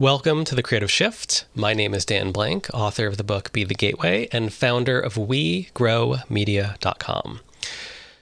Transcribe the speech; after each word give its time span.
Welcome 0.00 0.44
to 0.44 0.54
The 0.54 0.62
Creative 0.62 0.88
Shift. 0.88 1.44
My 1.56 1.74
name 1.74 1.92
is 1.92 2.04
Dan 2.04 2.30
Blank, 2.30 2.68
author 2.72 3.08
of 3.08 3.16
the 3.16 3.24
book 3.24 3.52
Be 3.52 3.64
the 3.64 3.74
Gateway 3.74 4.28
and 4.30 4.52
founder 4.52 5.00
of 5.00 5.14
WeGrowMedia.com. 5.14 7.40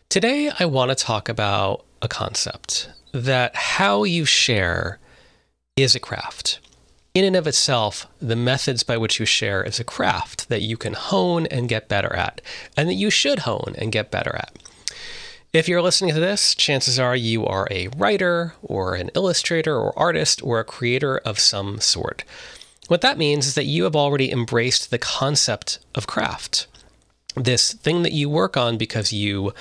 Today, 0.09 0.51
I 0.59 0.65
want 0.65 0.89
to 0.89 0.95
talk 0.95 1.29
about 1.29 1.85
a 2.01 2.09
concept 2.09 2.89
that 3.13 3.55
how 3.55 4.05
you 4.05 4.25
share 4.25 4.99
is 5.77 5.95
a 5.95 6.01
craft. 6.01 6.61
In 7.13 7.27
and 7.27 7.37
of 7.37 7.47
itself, 7.47 8.07
the 8.23 8.37
methods 8.37 8.83
by 8.83 8.97
which 8.97 9.21
you 9.21 9.27
share 9.27 9.63
is 9.63 9.79
a 9.79 9.85
craft 9.85 10.49
that 10.49 10.63
you 10.63 10.79
can 10.79 10.95
hone 10.95 11.45
and 11.45 11.69
get 11.69 11.91
better 11.91 12.17
at, 12.17 12.41
and 12.75 12.89
that 12.89 12.95
you 12.95 13.11
should 13.11 13.41
hone 13.41 13.75
and 13.77 13.93
get 13.93 14.11
better 14.11 14.35
at. 14.35 14.51
If 15.53 15.69
you're 15.69 15.83
listening 15.83 16.13
to 16.13 16.21
this, 16.21 16.55
chances 16.55 16.99
are 16.99 17.17
you 17.17 17.47
are 17.47 17.67
a 17.71 17.89
writer 17.97 18.55
or 18.63 18.95
an 18.95 19.11
illustrator 19.15 19.77
or 19.77 19.99
artist 19.99 20.43
or 20.43 20.61
a 20.61 20.65
creator 20.65 21.19
of 21.19 21.39
some 21.39 21.81
sort. 21.81 22.25
What 22.89 23.01
that 23.01 23.17
means 23.17 23.47
is 23.47 23.55
that 23.55 23.65
you 23.65 23.85
have 23.85 23.97
already 23.97 24.31
embraced 24.31 24.91
the 24.91 24.99
concept 24.99 25.79
of 25.95 26.07
craft. 26.07 26.67
This 27.37 27.73
thing 27.73 28.03
that 28.03 28.13
you 28.13 28.29
work 28.29 28.57
on 28.57 28.77
because 28.77 29.13
you 29.13 29.55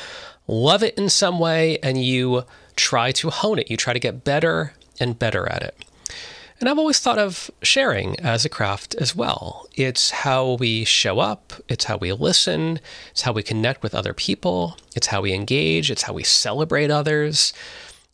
love 0.47 0.83
it 0.83 0.97
in 0.97 1.09
some 1.09 1.39
way 1.39 1.77
and 1.79 2.03
you 2.03 2.43
try 2.75 3.11
to 3.13 3.29
hone 3.29 3.59
it. 3.59 3.69
You 3.69 3.77
try 3.77 3.93
to 3.93 3.99
get 3.99 4.23
better 4.23 4.73
and 4.99 5.17
better 5.17 5.47
at 5.47 5.61
it. 5.61 5.84
And 6.59 6.69
I've 6.69 6.79
always 6.79 6.99
thought 6.99 7.19
of 7.19 7.51
sharing 7.61 8.17
as 8.19 8.45
a 8.45 8.49
craft 8.49 8.95
as 8.95 9.15
well. 9.15 9.67
It's 9.75 10.11
how 10.11 10.53
we 10.53 10.85
show 10.85 11.19
up, 11.19 11.53
it's 11.67 11.85
how 11.85 11.97
we 11.97 12.13
listen, 12.13 12.79
it's 13.11 13.23
how 13.23 13.33
we 13.33 13.43
connect 13.43 13.83
with 13.83 13.93
other 13.93 14.13
people, 14.13 14.77
it's 14.95 15.07
how 15.07 15.21
we 15.21 15.33
engage, 15.33 15.91
it's 15.91 16.03
how 16.03 16.13
we 16.13 16.23
celebrate 16.23 16.89
others, 16.89 17.53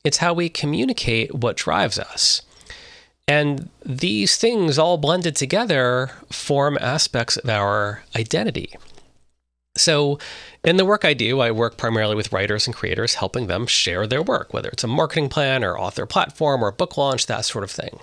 it's 0.04 0.17
how 0.17 0.34
we 0.34 0.50
communicate 0.50 1.36
what 1.36 1.55
drives 1.55 2.00
us. 2.00 2.41
And 3.27 3.70
these 3.86 4.36
things 4.38 4.80
all 4.80 4.98
blended 4.98 5.36
together 5.36 6.12
form 6.31 6.78
aspects 6.81 7.38
of 7.38 7.50
our 7.50 8.03
identity. 8.16 8.73
So, 9.75 10.19
in 10.66 10.75
the 10.75 10.86
work 10.86 11.05
I 11.05 11.14
do, 11.14 11.39
I 11.39 11.52
work 11.52 11.77
primarily 11.77 12.16
with 12.16 12.33
writers 12.33 12.67
and 12.67 12.75
creators, 12.75 13.16
helping 13.16 13.47
them 13.47 13.66
share 13.66 14.05
their 14.05 14.22
work, 14.22 14.53
whether 14.53 14.69
it's 14.69 14.83
a 14.83 14.88
marketing 14.88 15.30
plan 15.30 15.63
or 15.63 15.80
author 15.80 16.05
platform 16.05 16.61
or 16.61 16.72
book 16.72 16.97
launch, 16.97 17.25
that 17.28 17.45
sort 17.45 17.63
of 17.63 17.72
thing. 17.72 18.00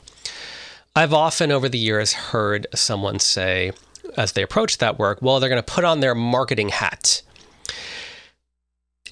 I've 0.97 1.13
often 1.13 1.53
over 1.53 1.69
the 1.69 1.79
years 1.79 2.13
heard 2.15 2.67
someone 2.75 3.19
say, 3.19 3.73
as 4.17 4.33
they 4.33 4.43
approach 4.43 4.79
that 4.79 4.99
work, 4.99 5.21
well, 5.21 5.39
they're 5.39 5.51
going 5.51 5.63
to 5.63 5.73
put 5.75 5.85
on 5.85 6.01
their 6.01 6.15
marketing 6.15 6.71
hat. 6.71 7.23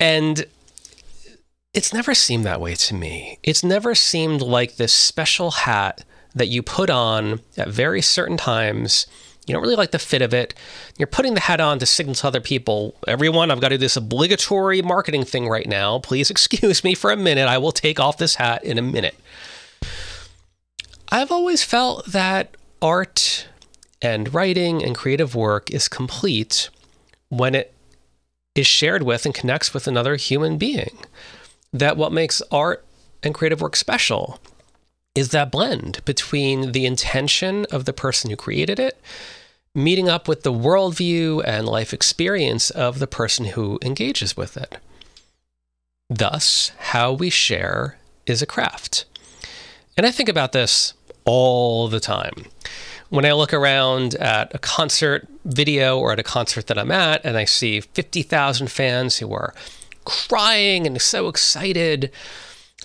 And 0.00 0.46
it's 1.74 1.92
never 1.92 2.14
seemed 2.14 2.44
that 2.44 2.60
way 2.60 2.74
to 2.74 2.94
me. 2.94 3.38
It's 3.42 3.62
never 3.62 3.94
seemed 3.94 4.40
like 4.40 4.76
this 4.76 4.94
special 4.94 5.50
hat 5.52 6.04
that 6.34 6.48
you 6.48 6.62
put 6.62 6.90
on 6.90 7.40
at 7.56 7.68
very 7.68 8.02
certain 8.02 8.36
times. 8.36 9.06
You 9.46 9.52
don't 9.52 9.62
really 9.62 9.76
like 9.76 9.92
the 9.92 9.98
fit 9.98 10.22
of 10.22 10.34
it. 10.34 10.54
You're 10.98 11.06
putting 11.06 11.34
the 11.34 11.40
hat 11.40 11.60
on 11.60 11.78
to 11.78 11.86
signal 11.86 12.16
to 12.16 12.26
other 12.26 12.40
people, 12.40 12.96
everyone, 13.06 13.50
I've 13.50 13.60
got 13.60 13.68
to 13.68 13.76
do 13.76 13.80
this 13.80 13.96
obligatory 13.96 14.82
marketing 14.82 15.24
thing 15.24 15.48
right 15.48 15.66
now. 15.66 16.00
Please 16.00 16.30
excuse 16.36 16.82
me 16.82 16.94
for 16.94 17.10
a 17.10 17.16
minute. 17.16 17.48
I 17.48 17.58
will 17.58 17.72
take 17.72 18.00
off 18.00 18.18
this 18.18 18.36
hat 18.36 18.64
in 18.64 18.78
a 18.78 18.82
minute. 18.82 19.14
I've 21.08 21.30
always 21.30 21.62
felt 21.62 22.06
that 22.06 22.56
art 22.82 23.46
and 24.02 24.34
writing 24.34 24.82
and 24.82 24.96
creative 24.96 25.34
work 25.34 25.70
is 25.70 25.88
complete 25.88 26.68
when 27.28 27.54
it 27.54 27.72
is 28.56 28.66
shared 28.66 29.02
with 29.02 29.24
and 29.24 29.34
connects 29.34 29.72
with 29.72 29.86
another 29.86 30.16
human 30.16 30.58
being. 30.58 30.98
That 31.72 31.96
what 31.96 32.12
makes 32.12 32.42
art 32.50 32.84
and 33.22 33.34
creative 33.34 33.60
work 33.60 33.76
special 33.76 34.40
is 35.16 35.30
that 35.30 35.50
blend 35.50 36.04
between 36.04 36.72
the 36.72 36.84
intention 36.84 37.64
of 37.72 37.86
the 37.86 37.92
person 37.92 38.30
who 38.30 38.36
created 38.36 38.78
it, 38.78 39.00
meeting 39.74 40.08
up 40.08 40.28
with 40.28 40.42
the 40.42 40.52
worldview 40.52 41.42
and 41.44 41.66
life 41.66 41.92
experience 41.94 42.70
of 42.70 42.98
the 42.98 43.06
person 43.06 43.46
who 43.46 43.78
engages 43.82 44.36
with 44.36 44.56
it. 44.58 44.76
Thus, 46.10 46.70
how 46.78 47.14
we 47.14 47.30
share 47.30 47.96
is 48.26 48.42
a 48.42 48.46
craft. 48.46 49.06
And 49.96 50.06
I 50.06 50.10
think 50.10 50.28
about 50.28 50.52
this 50.52 50.92
all 51.24 51.88
the 51.88 51.98
time. 51.98 52.44
When 53.08 53.24
I 53.24 53.32
look 53.32 53.54
around 53.54 54.14
at 54.16 54.54
a 54.54 54.58
concert 54.58 55.26
video 55.44 55.98
or 55.98 56.12
at 56.12 56.18
a 56.18 56.24
concert 56.24 56.66
that 56.66 56.78
I'm 56.78 56.90
at 56.90 57.24
and 57.24 57.38
I 57.38 57.44
see 57.44 57.80
50,000 57.80 58.70
fans 58.70 59.18
who 59.18 59.32
are 59.32 59.54
crying 60.04 60.86
and 60.86 61.00
so 61.00 61.28
excited, 61.28 62.10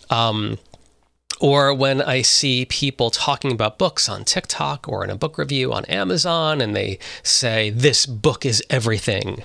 um, 0.09 0.57
or 1.41 1.73
when 1.73 2.03
I 2.03 2.21
see 2.21 2.65
people 2.65 3.09
talking 3.09 3.51
about 3.51 3.79
books 3.79 4.07
on 4.07 4.23
TikTok 4.23 4.87
or 4.87 5.03
in 5.03 5.09
a 5.09 5.15
book 5.15 5.39
review 5.39 5.73
on 5.73 5.85
Amazon 5.85 6.61
and 6.61 6.75
they 6.75 6.99
say, 7.23 7.71
This 7.71 8.05
book 8.05 8.45
is 8.45 8.63
everything. 8.69 9.43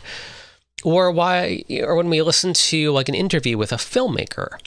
Or 0.85 1.11
why 1.11 1.65
or 1.81 1.97
when 1.97 2.11
we 2.11 2.21
listen 2.21 2.53
to 2.53 2.93
like 2.93 3.09
an 3.09 3.15
interview 3.15 3.57
with 3.57 3.73
a 3.73 3.77
filmmaker 3.77 4.59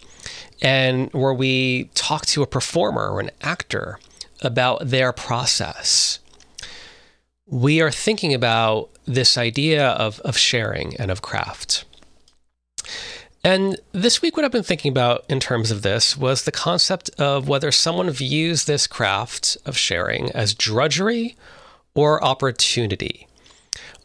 and 0.60 1.14
where 1.14 1.34
we 1.34 1.92
talk 1.94 2.26
to 2.26 2.42
a 2.42 2.48
performer 2.48 3.10
or 3.10 3.20
an 3.20 3.30
actor 3.42 4.00
about 4.42 4.88
their 4.88 5.14
process. 5.14 6.18
We 7.46 7.80
are 7.80 7.92
thinking 7.92 8.34
about 8.34 8.90
this 9.06 9.38
idea 9.38 9.90
of, 9.90 10.20
of 10.22 10.36
sharing 10.36 10.96
and 10.98 11.12
of 11.12 11.22
craft. 11.22 11.86
And 13.44 13.80
this 13.94 14.22
week, 14.22 14.36
what 14.36 14.46
I've 14.46 14.52
been 14.52 14.64
thinking 14.64 14.92
about 14.92 15.24
in 15.30 15.40
terms 15.40 15.72
of 15.72 15.82
this 15.82 16.18
was 16.18 16.44
the 16.44 16.52
concept 16.52 17.10
of 17.18 17.48
whether 17.48 17.72
someone 17.72 18.10
views 18.10 18.66
this 18.66 18.86
craft 18.86 19.58
of 19.66 19.78
sharing 19.78 20.30
as 20.32 20.54
drudgery 20.54 21.38
or 21.96 22.24
opportunity. 22.24 23.28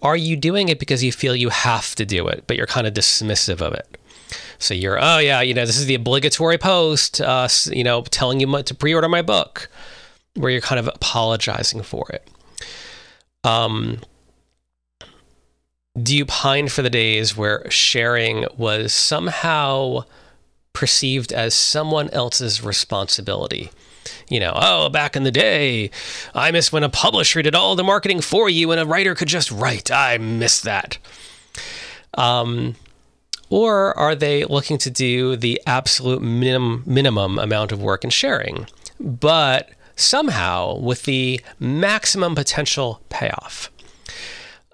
Are 0.03 0.17
you 0.17 0.37
doing 0.37 0.69
it 0.69 0.79
because 0.79 1.03
you 1.03 1.11
feel 1.11 1.35
you 1.35 1.49
have 1.49 1.95
to 1.97 2.05
do 2.05 2.29
it, 2.29 2.45
but 2.47 2.57
you're 2.57 2.67
kind 2.67 2.87
of 2.87 2.95
dismissive 2.95 3.61
of 3.61 3.73
it? 3.73 3.99
So 4.59 4.73
you're, 4.73 4.99
oh 5.03 5.19
yeah, 5.19 5.41
you 5.41 5.53
know, 5.53 5.67
this 5.67 5.79
is 5.79 5.87
the 5.87 5.95
obligatory 5.95 6.59
post, 6.59 7.21
uh, 7.21 7.49
you 7.67 7.83
know, 7.83 8.03
telling 8.03 8.41
you 8.41 8.63
to 8.63 8.75
pre-order 8.75 9.09
my 9.09 9.23
book 9.23 9.69
where 10.35 10.51
you're 10.51 10.61
kind 10.61 10.79
of 10.79 10.89
apologizing 10.89 11.83
for 11.83 12.09
it. 12.11 12.29
Um, 13.43 14.01
do 16.01 16.17
you 16.17 16.27
pine 16.27 16.69
for 16.69 16.83
the 16.83 16.91
days 16.91 17.37
where 17.37 17.69
sharing 17.71 18.47
was 18.57 18.93
somehow 18.93 20.05
perceived 20.73 21.33
as 21.33 21.55
someone 21.55 22.11
else's 22.11 22.63
responsibility? 22.63 23.71
You 24.29 24.41
know, 24.41 24.53
oh, 24.57 24.89
back 24.89 25.15
in 25.17 25.23
the 25.23 25.31
day, 25.31 25.91
I 26.35 26.51
miss 26.51 26.73
when 26.73 26.83
a 26.83 26.89
publisher 26.89 27.43
did 27.43 27.55
all 27.55 27.77
the 27.77 27.85
marketing 27.85 28.21
for 28.21 28.49
you 28.49 28.71
and 28.73 28.81
a 28.81 28.87
writer 28.87 29.15
could 29.15 29.29
just 29.29 29.51
write. 29.51 29.91
I 29.91 30.19
miss 30.19 30.61
that. 30.63 30.99
Um, 32.15 32.75
or 33.49 33.97
are 33.97 34.15
they 34.15 34.45
looking 34.45 34.79
to 34.79 34.91
do 34.91 35.37
the 35.37 35.61
absolute 35.67 36.23
minimum 36.23 36.83
minimum 36.87 37.39
amount 37.39 37.71
of 37.71 37.83
work 37.83 38.03
in 38.03 38.11
sharing, 38.11 38.67
but 38.99 39.71
somehow 39.95 40.77
with 40.77 41.05
the 41.05 41.41
maximum 41.61 42.35
potential 42.35 43.01
payoff. 43.11 43.71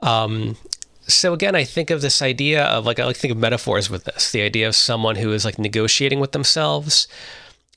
Um, 0.00 0.56
so 1.12 1.32
again, 1.32 1.54
I 1.54 1.64
think 1.64 1.90
of 1.90 2.00
this 2.00 2.22
idea 2.22 2.64
of 2.64 2.86
like 2.86 2.98
I 2.98 3.04
like 3.04 3.16
think 3.16 3.32
of 3.32 3.38
metaphors 3.38 3.90
with 3.90 4.04
this. 4.04 4.30
The 4.30 4.42
idea 4.42 4.68
of 4.68 4.74
someone 4.74 5.16
who 5.16 5.32
is 5.32 5.44
like 5.44 5.58
negotiating 5.58 6.20
with 6.20 6.32
themselves 6.32 7.08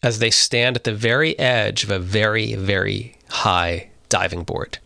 as 0.01 0.19
they 0.19 0.29
stand 0.29 0.75
at 0.75 0.83
the 0.83 0.93
very 0.93 1.37
edge 1.39 1.83
of 1.83 1.89
a 1.89 1.99
very, 1.99 2.55
very 2.55 3.15
high 3.29 3.89
diving 4.09 4.43
board. 4.43 4.77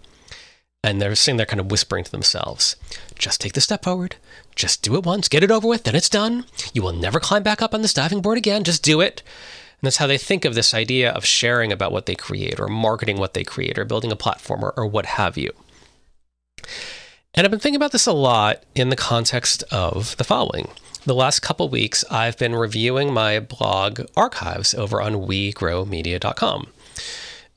And 0.83 1.01
they're 1.01 1.15
sitting 1.15 1.37
there 1.37 1.45
kind 1.45 1.59
of 1.59 1.71
whispering 1.71 2.03
to 2.03 2.11
themselves, 2.11 2.75
just 3.17 3.41
take 3.41 3.53
the 3.53 3.61
step 3.61 3.83
forward. 3.83 4.15
Just 4.55 4.83
do 4.83 4.95
it 4.95 5.05
once, 5.05 5.27
get 5.27 5.43
it 5.43 5.51
over 5.51 5.67
with, 5.67 5.83
then 5.83 5.95
it's 5.95 6.09
done. 6.09 6.45
You 6.73 6.81
will 6.81 6.93
never 6.93 7.19
climb 7.19 7.43
back 7.43 7.61
up 7.61 7.73
on 7.73 7.81
this 7.81 7.93
diving 7.93 8.21
board 8.21 8.37
again. 8.37 8.63
Just 8.63 8.83
do 8.83 9.01
it. 9.01 9.21
And 9.79 9.85
that's 9.85 9.97
how 9.97 10.07
they 10.07 10.17
think 10.17 10.45
of 10.45 10.55
this 10.55 10.73
idea 10.73 11.11
of 11.11 11.25
sharing 11.25 11.71
about 11.71 11.91
what 11.91 12.05
they 12.05 12.15
create 12.15 12.59
or 12.59 12.67
marketing 12.67 13.17
what 13.17 13.33
they 13.33 13.43
create 13.43 13.77
or 13.77 13.85
building 13.85 14.11
a 14.11 14.15
platform 14.15 14.63
or, 14.63 14.71
or 14.77 14.87
what 14.87 15.05
have 15.05 15.37
you. 15.37 15.51
And 17.37 17.45
I've 17.45 17.51
been 17.51 17.59
thinking 17.59 17.75
about 17.75 17.91
this 17.91 18.07
a 18.07 18.13
lot 18.13 18.63
in 18.73 18.89
the 18.89 18.95
context 18.95 19.63
of 19.69 20.17
the 20.17 20.23
following. 20.23 20.69
The 21.05 21.13
last 21.13 21.41
couple 21.41 21.69
weeks, 21.69 22.03
I've 22.09 22.35
been 22.35 22.55
reviewing 22.55 23.13
my 23.13 23.39
blog 23.39 24.01
archives 24.17 24.73
over 24.73 24.99
on 24.99 25.13
wegrowmedia.com. 25.13 26.73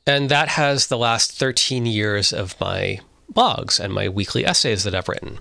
And 0.06 0.29
that 0.29 0.49
has 0.49 0.88
the 0.88 0.99
last 0.99 1.32
13 1.32 1.87
years 1.87 2.31
of 2.31 2.61
my 2.61 3.00
blogs 3.32 3.81
and 3.81 3.94
my 3.94 4.06
weekly 4.06 4.44
essays 4.44 4.85
that 4.85 4.94
I've 4.94 5.09
written. 5.09 5.38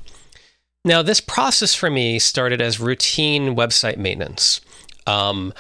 Now, 0.86 1.01
this 1.01 1.19
process 1.19 1.75
for 1.75 1.89
me 1.89 2.18
started 2.18 2.62
as 2.62 2.80
routine 2.80 3.57
website 3.57 3.97
maintenance. 3.97 4.62
Um, 5.06 5.53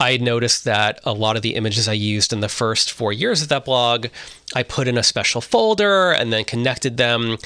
I 0.00 0.16
noticed 0.16 0.64
that 0.64 1.00
a 1.04 1.12
lot 1.12 1.36
of 1.36 1.42
the 1.42 1.54
images 1.54 1.88
I 1.88 1.92
used 1.92 2.32
in 2.32 2.40
the 2.40 2.48
first 2.48 2.92
four 2.92 3.12
years 3.12 3.42
of 3.42 3.48
that 3.48 3.64
blog, 3.64 4.08
I 4.54 4.62
put 4.62 4.88
in 4.88 4.98
a 4.98 5.02
special 5.02 5.40
folder 5.40 6.10
and 6.12 6.32
then 6.32 6.44
connected 6.44 6.96
them. 6.96 7.38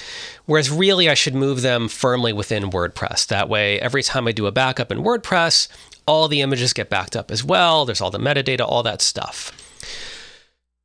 Whereas 0.47 0.71
really, 0.71 1.09
I 1.09 1.15
should 1.15 1.35
move 1.35 1.62
them 1.62 1.89
firmly 1.89 2.33
within 2.33 2.71
WordPress. 2.71 3.27
That 3.27 3.49
way, 3.49 3.79
every 3.81 4.03
time 4.03 4.27
I 4.27 4.33
do 4.33 4.47
a 4.47 4.53
backup 4.53 4.91
in 4.91 4.99
WordPress, 4.99 5.69
all 6.06 6.27
the 6.27 6.41
images 6.41 6.73
get 6.73 6.89
backed 6.89 7.15
up 7.15 7.31
as 7.31 7.45
well. 7.45 7.85
There's 7.85 8.00
all 8.00 8.11
the 8.11 8.19
metadata, 8.19 8.67
all 8.67 8.83
that 8.83 9.03
stuff. 9.03 9.53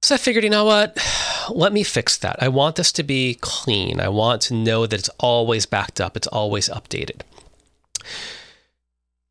So 0.03 0.15
I 0.15 0.17
figured, 0.17 0.43
you 0.43 0.49
know 0.49 0.65
what? 0.65 0.97
Let 1.49 1.71
me 1.71 1.83
fix 1.83 2.17
that. 2.17 2.43
I 2.43 2.49
want 2.49 2.75
this 2.75 2.91
to 2.91 3.03
be 3.03 3.35
clean. 3.35 4.01
I 4.01 4.09
want 4.09 4.41
to 4.43 4.53
know 4.53 4.85
that 4.85 4.99
it's 4.99 5.09
always 5.17 5.65
backed 5.65 6.01
up, 6.01 6.17
it's 6.17 6.27
always 6.27 6.67
updated. 6.67 7.21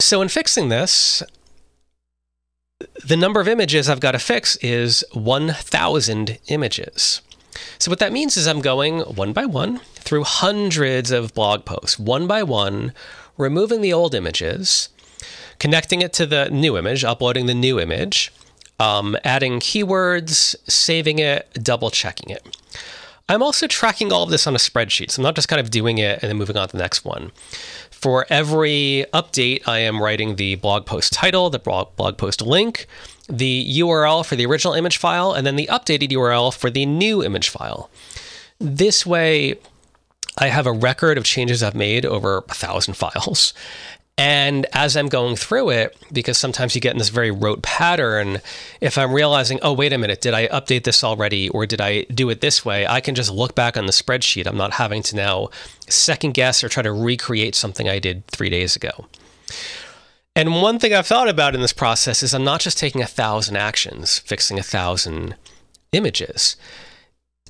So, 0.01 0.21
in 0.23 0.29
fixing 0.29 0.69
this, 0.69 1.23
the 3.05 3.17
number 3.17 3.41
of 3.41 3.49
images 3.49 3.89
I've 3.89 4.01
got 4.01 4.13
to 4.13 4.19
fix 4.19 4.57
is 4.57 5.05
1,000 5.13 6.39
images. 6.49 7.23
So, 7.79 7.91
what 7.91 7.99
that 7.99 8.13
means 8.13 8.37
is 8.37 8.47
I'm 8.47 8.61
going 8.61 9.01
one 9.01 9.33
by 9.33 9.45
one 9.45 9.79
through 9.95 10.25
hundreds 10.25 11.11
of 11.11 11.35
blog 11.35 11.65
posts, 11.65 11.99
one 11.99 12.27
by 12.27 12.43
one, 12.43 12.93
removing 13.37 13.81
the 13.81 13.93
old 13.93 14.15
images, 14.15 14.89
connecting 15.59 16.01
it 16.03 16.13
to 16.15 16.27
the 16.27 16.49
new 16.51 16.77
image, 16.77 17.05
uploading 17.05 17.47
the 17.47 17.55
new 17.55 17.79
image, 17.79 18.33
um, 18.81 19.17
adding 19.25 19.61
keywords, 19.61 20.57
saving 20.69 21.19
it, 21.19 21.49
double 21.63 21.91
checking 21.91 22.31
it. 22.31 22.57
I'm 23.29 23.43
also 23.43 23.67
tracking 23.67 24.13
all 24.13 24.25
of 24.25 24.31
this 24.31 24.47
on 24.47 24.55
a 24.55 24.59
spreadsheet. 24.59 25.11
So 25.11 25.21
I'm 25.21 25.25
not 25.25 25.37
just 25.37 25.49
kind 25.49 25.61
of 25.61 25.71
doing 25.71 25.99
it 25.99 26.23
and 26.23 26.31
then 26.31 26.37
moving 26.37 26.57
on 26.57 26.69
to 26.69 26.77
the 26.77 26.83
next 26.83 27.05
one. 27.05 27.31
For 28.03 28.27
every 28.29 29.07
update, 29.15 29.69
I 29.69 29.79
am 29.79 30.03
writing 30.03 30.35
the 30.35 30.57
blog 30.57 30.87
post 30.87 31.13
title, 31.13 31.51
the 31.51 31.61
blog, 31.61 32.19
post 32.19 32.43
link, 32.43 32.89
the 33.29 33.65
URL 33.79 34.27
for 34.27 34.35
the 34.35 34.45
original 34.45 34.75
image 34.75 34.97
file, 34.97 35.33
and 35.33 35.47
then 35.47 35.55
the 35.55 35.69
updated 35.71 36.11
URL 36.11 36.53
for 36.53 36.69
the 36.69 36.85
new 36.85 37.23
image 37.23 37.49
file. 37.49 37.89
This 38.59 39.07
way, 39.07 39.55
I 40.37 40.49
have 40.49 40.67
a 40.67 40.73
record 40.73 41.17
of 41.17 41.23
changes 41.23 41.63
I've 41.63 41.77
made 41.77 42.05
over 42.05 42.39
a 42.49 42.55
thousand 42.55 42.95
files. 42.95 43.55
And 44.19 44.67
as 44.75 44.97
I'm 44.97 45.09
going 45.09 45.37
through 45.37 45.71
it, 45.71 45.97
because 46.13 46.37
sometimes 46.37 46.75
you 46.75 46.81
get 46.81 46.93
in 46.93 46.99
this 46.99 47.09
very 47.09 47.31
rote 47.31 47.63
pattern, 47.63 48.41
if 48.81 48.99
I'm 48.99 49.13
realizing, 49.13 49.59
oh, 49.63 49.73
wait 49.73 49.93
a 49.93 49.99
minute, 49.99 50.21
did 50.21 50.35
I 50.35 50.49
update 50.49 50.85
this 50.85 51.03
already 51.03 51.49
or 51.49 51.65
did 51.67 51.81
I 51.81 52.03
do 52.05 52.29
it 52.29 52.43
this 52.43 52.65
way? 52.65 52.87
I 52.87 53.01
can 53.01 53.15
just 53.15 53.31
look 53.31 53.55
back 53.55 53.77
on 53.77 53.87
the 53.87 53.93
spreadsheet. 53.93 54.47
I'm 54.47 54.57
not 54.57 54.75
having 54.75 55.03
to 55.05 55.17
now 55.17 55.49
second 55.89 56.35
guess 56.35 56.63
or 56.63 56.69
try 56.69 56.83
to 56.83 56.93
recreate 56.93 57.55
something 57.55 57.89
I 57.89 57.99
did 57.99 58.27
three 58.27 58.51
days 58.51 58.77
ago. 58.77 59.07
And 60.37 60.61
one 60.63 60.79
thing 60.79 60.95
I've 60.95 61.07
thought 61.07 61.29
about 61.29 61.55
in 61.55 61.61
this 61.61 61.73
process 61.73 62.23
is 62.23 62.35
I'm 62.35 62.45
not 62.45 62.61
just 62.61 62.79
taking 62.79 63.03
a 63.03 63.07
thousand 63.07 63.57
actions, 63.57 64.19
fixing 64.19 64.59
a 64.59 64.63
thousand 64.63 65.37
images. 65.93 66.57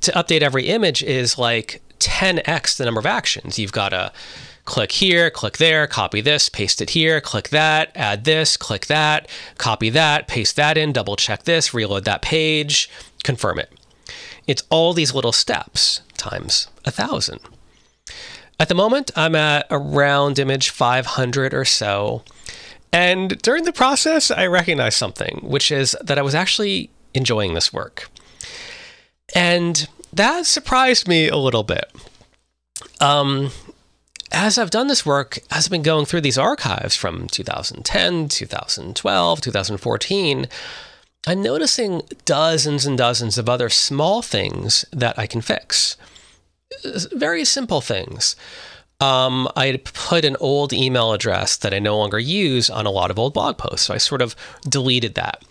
To 0.01 0.13
update 0.13 0.43
every 0.43 0.67
image 0.67 1.03
is 1.03 1.39
like 1.39 1.81
10x 1.99 2.77
the 2.77 2.85
number 2.85 2.99
of 2.99 3.07
actions. 3.07 3.59
You've 3.59 3.73
got 3.73 3.91
to 3.91 4.13
click 4.65 4.93
here, 4.93 5.31
click 5.31 5.59
there, 5.59 5.87
copy 5.87 6.21
this, 6.21 6.49
paste 6.49 6.81
it 6.81 6.91
here, 6.91 7.21
click 7.21 7.49
that, 7.49 7.91
add 7.95 8.25
this, 8.25 8.57
click 8.57 8.87
that, 8.87 9.29
copy 9.59 9.91
that, 9.91 10.29
paste 10.29 10.57
that 10.57 10.79
in, 10.79 10.93
double 10.93 11.17
check 11.17 11.45
this, 11.45 11.75
reload 11.75 12.05
that 12.05 12.23
page, 12.23 12.89
confirm 13.25 13.59
it. 13.59 13.73
It's 14.47 14.63
all 14.71 14.93
these 14.93 15.15
little 15.15 15.33
steps 15.33 16.01
times 16.17 16.69
a 16.85 16.91
thousand. 16.91 17.41
At 18.59 18.69
the 18.69 18.75
moment, 18.75 19.11
I'm 19.17 19.35
at 19.35 19.67
around 19.71 20.39
image 20.39 20.71
500 20.71 21.55
or 21.55 21.65
so. 21.65 22.23
And 22.93 23.41
during 23.43 23.65
the 23.65 23.73
process, 23.73 24.31
I 24.31 24.47
recognized 24.47 24.99
something, 24.99 25.41
which 25.43 25.73
is 25.73 25.97
that 26.01 26.19
I 26.19 26.23
was 26.23 26.35
actually 26.35 26.91
enjoying 27.15 27.55
this 27.55 27.73
work. 27.73 28.09
And 29.35 29.89
that 30.13 30.47
surprised 30.47 31.09
me 31.09 31.29
a 31.29 31.37
little 31.37 31.63
bit. 31.63 31.91
Um, 33.01 33.51
as 34.33 34.59
I've 34.59 34.71
done 34.71 34.89
this 34.89 35.07
work, 35.07 35.39
as 35.51 35.67
I've 35.67 35.71
been 35.71 35.83
going 35.83 36.07
through 36.07 36.23
these 36.23 36.39
archives 36.39 36.97
from 36.97 37.29
2010, 37.29 38.29
2012, 38.29 39.41
2014, 39.41 40.49
I'm 41.27 41.43
noticing 41.43 42.03
dozens 42.25 42.85
and 42.85 42.99
dozens 42.99 43.39
of 43.39 43.49
other 43.49 43.69
small 43.69 44.23
things 44.23 44.85
that 44.93 45.19
I 45.19 45.27
can 45.27 45.41
fix. 45.41 45.97
Very 47.13 47.45
simple 47.45 47.81
things. 47.81 48.35
Um, 49.01 49.49
I 49.57 49.81
put 49.85 50.25
an 50.25 50.37
old 50.41 50.73
email 50.73 51.13
address 51.13 51.57
that 51.59 51.75
I 51.75 51.79
no 51.79 51.99
longer 51.99 52.19
use 52.19 52.71
on 52.71 52.87
a 52.87 52.91
lot 52.91 53.11
of 53.11 53.19
old 53.19 53.35
blog 53.35 53.59
posts. 53.59 53.87
So 53.87 53.95
I 53.95 53.99
sort 53.99 54.23
of 54.23 54.35
deleted 54.69 55.15
that 55.15 55.43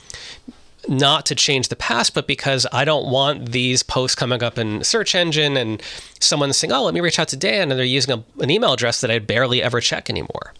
not 0.87 1.25
to 1.27 1.35
change 1.35 1.67
the 1.67 1.75
past, 1.75 2.13
but 2.13 2.27
because 2.27 2.65
I 2.71 2.85
don't 2.85 3.09
want 3.09 3.51
these 3.51 3.83
posts 3.83 4.15
coming 4.15 4.43
up 4.43 4.57
in 4.57 4.83
search 4.83 5.15
engine 5.15 5.57
and 5.57 5.81
someone 6.19 6.53
saying, 6.53 6.71
"Oh, 6.71 6.83
let 6.83 6.93
me 6.93 6.99
reach 6.99 7.19
out 7.19 7.27
to 7.29 7.37
Dan," 7.37 7.71
and 7.71 7.79
they're 7.79 7.85
using 7.85 8.13
a, 8.13 8.41
an 8.43 8.49
email 8.49 8.73
address 8.73 9.01
that 9.01 9.11
I 9.11 9.19
barely 9.19 9.61
ever 9.61 9.79
check 9.79 10.09
anymore. 10.09 10.53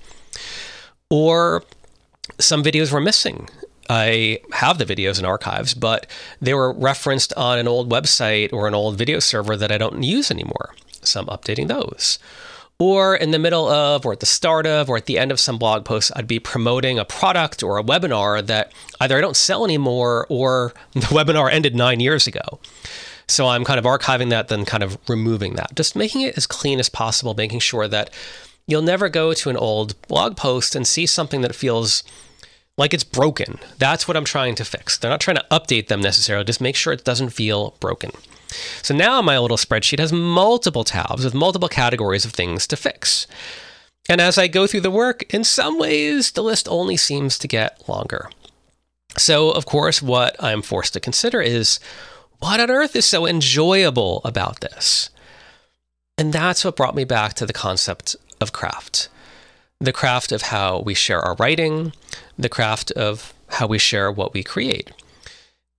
Or 1.10 1.64
some 2.40 2.64
videos 2.64 2.92
were 2.92 3.02
missing. 3.02 3.50
I 3.90 4.40
have 4.54 4.78
the 4.78 4.86
videos 4.86 5.20
in 5.20 5.26
archives, 5.26 5.74
but 5.74 6.08
they 6.40 6.54
were 6.54 6.72
referenced 6.72 7.34
on 7.34 7.60
an 7.60 7.68
old 7.68 7.92
website 7.92 8.54
or 8.54 8.68
an 8.68 8.74
old 8.74 8.98
video 8.98 9.20
server 9.20 9.58
that 9.58 9.72
I 9.72 9.78
don't 9.78 10.04
use 10.04 10.32
anymore. 10.32 10.74
So 11.02 11.20
I'm 11.20 11.26
updating 11.28 11.68
those 11.68 12.20
or 12.82 13.16
in 13.16 13.30
the 13.30 13.38
middle 13.38 13.68
of, 13.68 14.08
or 14.08 14.14
at 14.14 14.22
the 14.22 14.26
start 14.26 14.66
of, 14.66 14.90
or 14.90 14.98
at 14.98 15.06
the 15.06 15.20
end 15.20 15.32
of 15.32 15.40
some 15.40 15.60
blog 15.60 15.86
post, 15.86 16.12
I'd 16.16 16.26
be 16.26 16.40
promoting 16.40 16.98
a 16.98 17.06
product 17.06 17.62
or 17.62 17.78
a 17.78 17.84
webinar 17.84 18.44
that 18.48 18.74
either 19.00 19.16
I 19.16 19.22
don't 19.22 19.36
sell 19.36 19.64
anymore 19.64 20.26
or 20.30 20.74
the 20.94 21.02
webinar 21.02 21.52
ended 21.52 21.76
nine 21.76 22.00
years 22.00 22.26
ago. 22.26 22.60
So 23.28 23.46
I'm 23.46 23.64
kind 23.66 23.78
of 23.78 23.86
archiving 23.86 24.32
that, 24.32 24.48
then 24.48 24.66
kind 24.66 24.82
of 24.82 24.98
removing 25.08 25.54
that, 25.58 25.76
just 25.76 25.96
making 25.96 26.22
it 26.22 26.36
as 26.36 26.48
clean 26.48 26.80
as 26.80 26.90
possible, 26.90 27.36
making 27.36 27.60
sure 27.60 27.88
that 27.88 28.10
you'll 28.66 28.82
never 28.82 29.10
go 29.10 29.36
to 29.36 29.52
an 29.52 29.58
old 29.58 30.02
blog 30.08 30.36
post 30.36 30.76
and 30.76 30.88
see 30.88 31.06
something 31.06 31.42
that 31.42 31.54
feels 31.54 32.02
like 32.80 32.96
it's 32.96 33.04
broken. 33.04 33.60
That's 33.78 34.08
what 34.08 34.18
I'm 34.18 34.26
trying 34.26 34.56
to 34.56 34.66
fix. 34.66 34.98
They're 34.98 35.12
not 35.12 35.22
trying 35.22 35.38
to 35.38 35.46
update 35.52 35.88
them 35.88 36.02
necessarily, 36.02 36.46
just 36.46 36.60
make 36.60 36.76
sure 36.76 36.94
it 36.94 37.04
doesn't 37.04 37.30
feel 37.30 37.76
broken. 37.80 38.10
So 38.82 38.96
now 38.96 39.22
my 39.22 39.38
little 39.40 39.58
spreadsheet 39.58 40.00
has 40.00 40.14
multiple 40.14 40.84
tabs 40.84 41.24
with 41.24 41.34
multiple 41.34 41.70
categories 41.70 42.26
of 42.26 42.32
things 42.32 42.68
to 42.68 42.76
fix. 42.78 43.28
And 44.10 44.20
as 44.20 44.38
I 44.38 44.48
go 44.48 44.68
through 44.68 44.82
the 44.82 44.92
work, 44.92 45.24
in 45.34 45.44
some 45.44 45.80
ways, 45.80 46.32
the 46.32 46.44
list 46.44 46.68
only 46.70 46.98
seems 46.98 47.38
to 47.40 47.48
get 47.48 47.88
longer. 47.88 48.30
So, 49.18 49.52
of 49.52 49.66
course, 49.66 50.02
what 50.02 50.36
I'm 50.40 50.62
forced 50.62 50.94
to 50.94 51.00
consider 51.00 51.42
is 51.42 51.80
what 52.40 52.60
on 52.60 52.72
earth 52.72 52.96
is 52.96 53.06
so 53.06 53.26
enjoyable 53.26 54.22
about 54.26 54.62
this? 54.62 55.10
And 56.18 56.34
that's 56.34 56.66
what 56.66 56.76
brought 56.76 56.96
me 56.96 57.04
back 57.04 57.34
to 57.36 57.46
the 57.46 57.54
concept 57.54 58.16
of 58.40 58.52
craft 58.52 59.10
the 59.82 59.92
craft 59.92 60.32
of 60.32 60.44
how 60.44 60.80
we 60.82 60.94
share 60.94 61.20
our 61.20 61.36
writing, 61.36 61.92
the 62.38 62.48
craft 62.48 62.92
of 62.92 63.34
how 63.50 63.66
we 63.66 63.80
share 63.80 64.12
what 64.12 64.32
we 64.32 64.44
create. 64.44 64.92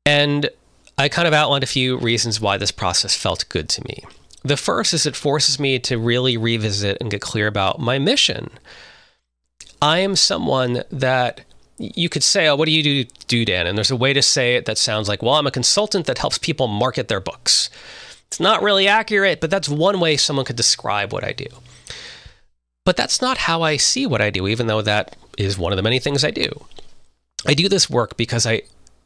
And 0.05 0.51
I 0.99 1.09
kind 1.09 1.27
of 1.27 1.35
outlined 1.35 1.65
a 1.65 1.69
few 1.69 1.97
reasons 1.97 2.41
why 2.41 2.57
this 2.57 2.71
process 2.71 3.17
felt 3.17 3.49
good 3.49 3.69
to 3.71 3.85
me. 3.85 4.05
The 4.45 4.57
first 4.57 4.93
is 4.93 5.07
it 5.07 5.17
forces 5.17 5.59
me 5.59 5.79
to 5.81 5.99
really 5.99 6.37
revisit 6.37 6.99
and 7.01 7.11
get 7.11 7.21
clear 7.21 7.47
about 7.47 7.81
my 7.81 7.99
mission. 7.99 8.51
I 9.81 9.99
am 9.99 10.17
someone 10.17 10.83
that 10.91 11.43
you 11.79 12.09
could 12.09 12.23
say, 12.23 12.47
oh, 12.49 12.57
what 12.57 12.67
do 12.67 12.73
you 12.73 12.83
do, 12.83 13.05
do, 13.27 13.45
Dan? 13.45 13.67
And 13.67 13.77
there's 13.77 13.91
a 13.91 13.97
way 13.97 14.13
to 14.13 14.23
say 14.23 14.55
it 14.55 14.67
that 14.67 14.79
sounds 14.79 15.09
like, 15.09 15.23
well, 15.23 15.35
I'm 15.35 15.47
a 15.47 15.51
consultant 15.51 16.07
that 16.07 16.19
helps 16.19 16.39
people 16.39 16.69
market 16.69 17.09
their 17.09 17.21
books. 17.21 17.71
It's 18.29 18.41
not 18.41 18.63
really 18.63 18.87
accurate, 18.87 19.41
but 19.41 19.51
that's 19.51 19.69
one 19.69 20.01
way 20.01 20.17
someone 20.17 20.45
could 20.45 20.57
describe 20.57 21.13
what 21.13 21.25
I 21.25 21.33
do. 21.33 21.47
But 22.85 22.97
that's 22.97 23.21
not 23.21 23.39
how 23.39 23.63
I 23.63 23.77
see 23.77 24.07
what 24.07 24.21
I 24.21 24.31
do, 24.31 24.49
even 24.49 24.67
though 24.67 24.83
that 24.83 25.17
is 25.39 25.59
one 25.59 25.73
of 25.73 25.77
the 25.77 25.83
many 25.83 25.99
things 25.99 26.25
I 26.25 26.31
do. 26.31 26.65
I 27.47 27.55
do 27.55 27.69
this 27.69 27.91
work 27.91 28.17
because 28.17 28.47
I 28.47 28.63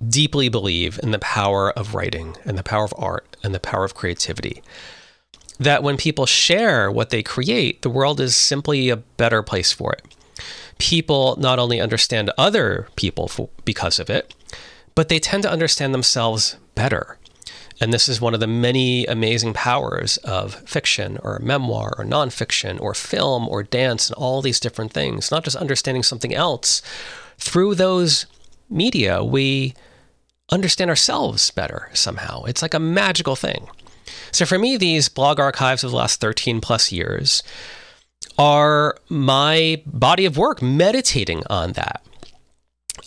deeply 0.06 0.48
believe 0.48 1.00
in 1.02 1.10
the 1.10 1.18
power 1.18 1.70
of 1.72 1.94
writing 1.94 2.36
and 2.44 2.58
the 2.58 2.62
power 2.62 2.84
of 2.84 2.94
art 2.96 3.36
and 3.42 3.54
the 3.54 3.60
power 3.60 3.84
of 3.84 3.94
creativity. 3.94 4.62
That 5.58 5.82
when 5.82 5.96
people 5.96 6.26
share 6.26 6.90
what 6.90 7.10
they 7.10 7.22
create, 7.22 7.82
the 7.82 7.90
world 7.90 8.20
is 8.20 8.36
simply 8.36 8.88
a 8.90 8.96
better 8.96 9.42
place 9.42 9.72
for 9.72 9.92
it. 9.92 10.04
People 10.78 11.36
not 11.38 11.58
only 11.58 11.80
understand 11.80 12.30
other 12.36 12.88
people 12.96 13.28
for, 13.28 13.48
because 13.64 13.98
of 13.98 14.10
it, 14.10 14.34
but 14.94 15.08
they 15.08 15.18
tend 15.18 15.42
to 15.44 15.50
understand 15.50 15.94
themselves 15.94 16.56
better. 16.74 17.18
And 17.80 17.92
this 17.92 18.08
is 18.08 18.20
one 18.20 18.34
of 18.34 18.40
the 18.40 18.46
many 18.46 19.06
amazing 19.06 19.52
powers 19.52 20.16
of 20.18 20.54
fiction 20.68 21.18
or 21.22 21.38
memoir 21.40 21.94
or 21.98 22.04
nonfiction 22.04 22.80
or 22.80 22.94
film 22.94 23.48
or 23.48 23.62
dance 23.62 24.08
and 24.08 24.16
all 24.16 24.40
these 24.40 24.60
different 24.60 24.92
things. 24.92 25.30
Not 25.30 25.44
just 25.44 25.56
understanding 25.56 26.02
something 26.02 26.34
else. 26.34 26.80
Through 27.38 27.74
those 27.74 28.26
media, 28.70 29.22
we 29.22 29.74
understand 30.50 30.90
ourselves 30.90 31.50
better 31.50 31.90
somehow. 31.92 32.44
It's 32.44 32.62
like 32.62 32.74
a 32.74 32.80
magical 32.80 33.36
thing. 33.36 33.68
So 34.30 34.46
for 34.46 34.58
me, 34.58 34.76
these 34.76 35.08
blog 35.08 35.40
archives 35.40 35.82
of 35.82 35.90
the 35.90 35.96
last 35.96 36.20
13 36.20 36.60
plus 36.60 36.92
years 36.92 37.42
are 38.38 38.96
my 39.08 39.82
body 39.86 40.24
of 40.24 40.36
work 40.36 40.62
meditating 40.62 41.42
on 41.48 41.72
that. 41.72 42.02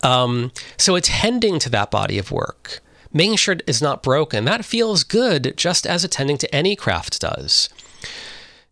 Um, 0.01 0.51
so 0.77 0.95
attending 0.95 1.59
to 1.59 1.69
that 1.69 1.91
body 1.91 2.17
of 2.17 2.31
work, 2.31 2.79
making 3.11 3.37
sure 3.37 3.53
it 3.55 3.63
is 3.67 3.81
not 3.81 4.03
broken, 4.03 4.45
that 4.45 4.65
feels 4.65 5.03
good 5.03 5.53
just 5.57 5.85
as 5.85 6.03
attending 6.03 6.37
to 6.39 6.55
any 6.55 6.75
craft 6.75 7.21
does. 7.21 7.69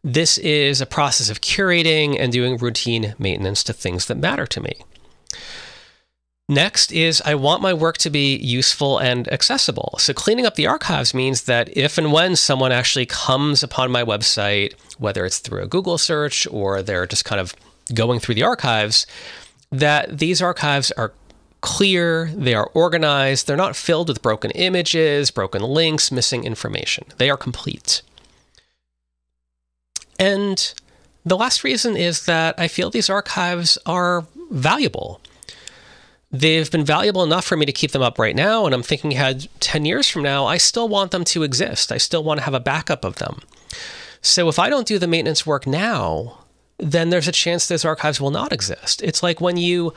This 0.03 0.37
is 0.37 0.79
a 0.79 0.85
process 0.85 1.29
of 1.29 1.41
curating 1.41 2.17
and 2.19 2.31
doing 2.31 2.57
routine 2.57 3.15
maintenance 3.19 3.63
to 3.65 3.73
things 3.73 4.05
that 4.05 4.17
matter 4.17 4.45
to 4.45 4.61
me. 4.61 4.75
Next 6.49 6.93
is 6.93 7.21
I 7.25 7.35
want 7.35 7.61
my 7.61 7.73
work 7.73 7.97
to 7.99 8.09
be 8.09 8.37
useful 8.37 8.99
and 8.99 9.27
accessible. 9.33 9.95
So 9.99 10.13
cleaning 10.13 10.45
up 10.45 10.55
the 10.55 10.67
archives 10.67 11.13
means 11.13 11.43
that 11.43 11.75
if 11.75 11.97
and 11.97 12.13
when 12.13 12.37
someone 12.37 12.71
actually 12.71 13.05
comes 13.05 13.63
upon 13.63 13.91
my 13.91 14.01
website, 14.01 14.73
whether 14.97 15.25
it's 15.25 15.39
through 15.39 15.63
a 15.63 15.67
Google 15.67 15.97
search 15.97 16.47
or 16.49 16.81
they're 16.81 17.05
just 17.05 17.25
kind 17.25 17.41
of 17.41 17.53
going 17.93 18.21
through 18.21 18.35
the 18.35 18.43
archives, 18.43 19.05
that 19.73 20.19
these 20.19 20.41
archives 20.41 20.89
are 20.91 21.11
clear, 21.59 22.31
they 22.33 22.53
are 22.53 22.71
organized, 22.73 23.45
they're 23.45 23.57
not 23.57 23.75
filled 23.75 24.07
with 24.07 24.21
broken 24.21 24.51
images, 24.51 25.31
broken 25.31 25.61
links, 25.61 26.13
missing 26.13 26.45
information. 26.45 27.03
They 27.17 27.29
are 27.29 27.35
complete. 27.35 28.03
And 30.17 30.73
the 31.25 31.35
last 31.35 31.65
reason 31.65 31.97
is 31.97 32.25
that 32.25 32.55
I 32.57 32.69
feel 32.69 32.89
these 32.89 33.09
archives 33.09 33.77
are 33.85 34.25
valuable 34.49 35.19
they've 36.31 36.69
been 36.69 36.85
valuable 36.85 37.23
enough 37.23 37.45
for 37.45 37.57
me 37.57 37.65
to 37.65 37.71
keep 37.71 37.91
them 37.91 38.01
up 38.01 38.19
right 38.19 38.35
now. 38.35 38.65
And 38.65 38.73
I'm 38.73 38.83
thinking 38.83 39.13
ahead 39.13 39.47
10 39.59 39.85
years 39.85 40.07
from 40.07 40.23
now, 40.23 40.45
I 40.45 40.57
still 40.57 40.89
want 40.89 41.11
them 41.11 41.23
to 41.25 41.43
exist. 41.43 41.91
I 41.91 41.97
still 41.97 42.23
want 42.23 42.39
to 42.39 42.43
have 42.43 42.53
a 42.53 42.59
backup 42.59 43.05
of 43.05 43.15
them. 43.15 43.39
So 44.21 44.49
if 44.49 44.59
I 44.59 44.69
don't 44.69 44.87
do 44.87 44.99
the 44.99 45.07
maintenance 45.07 45.45
work 45.45 45.65
now, 45.67 46.39
then 46.77 47.09
there's 47.09 47.27
a 47.27 47.31
chance 47.31 47.67
those 47.67 47.85
archives 47.85 48.19
will 48.19 48.31
not 48.31 48.51
exist. 48.51 49.01
It's 49.01 49.23
like 49.23 49.41
when 49.41 49.57
you 49.57 49.93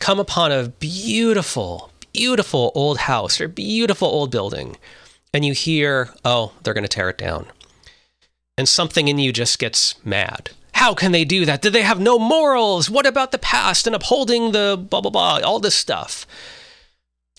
come 0.00 0.18
upon 0.18 0.52
a 0.52 0.68
beautiful, 0.68 1.90
beautiful 2.12 2.72
old 2.74 2.98
house 2.98 3.40
or 3.40 3.48
beautiful 3.48 4.08
old 4.08 4.30
building 4.30 4.76
and 5.32 5.44
you 5.44 5.52
hear, 5.52 6.10
oh, 6.24 6.52
they're 6.62 6.74
going 6.74 6.84
to 6.84 6.88
tear 6.88 7.10
it 7.10 7.18
down. 7.18 7.46
And 8.58 8.68
something 8.68 9.08
in 9.08 9.18
you 9.18 9.32
just 9.32 9.58
gets 9.58 10.02
mad 10.04 10.50
how 10.86 10.94
can 10.94 11.10
they 11.10 11.24
do 11.24 11.44
that? 11.44 11.62
Do 11.62 11.68
they 11.68 11.82
have 11.82 11.98
no 11.98 12.16
morals? 12.16 12.88
What 12.88 13.06
about 13.06 13.32
the 13.32 13.38
past 13.38 13.88
and 13.88 13.96
upholding 13.96 14.52
the 14.52 14.78
blah, 14.78 15.00
blah, 15.00 15.10
blah, 15.10 15.40
all 15.42 15.58
this 15.58 15.74
stuff? 15.74 16.28